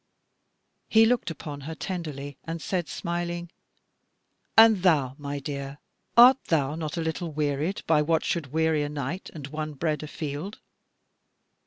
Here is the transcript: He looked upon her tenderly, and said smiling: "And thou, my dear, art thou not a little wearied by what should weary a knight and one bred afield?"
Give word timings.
He 0.89 1.05
looked 1.05 1.29
upon 1.29 1.61
her 1.61 1.75
tenderly, 1.75 2.35
and 2.43 2.59
said 2.59 2.89
smiling: 2.89 3.51
"And 4.57 4.81
thou, 4.81 5.13
my 5.19 5.37
dear, 5.37 5.77
art 6.17 6.43
thou 6.45 6.73
not 6.73 6.97
a 6.97 7.01
little 7.01 7.31
wearied 7.31 7.83
by 7.85 8.01
what 8.01 8.25
should 8.25 8.47
weary 8.51 8.81
a 8.81 8.89
knight 8.89 9.29
and 9.31 9.45
one 9.49 9.73
bred 9.75 10.01
afield?" 10.01 10.57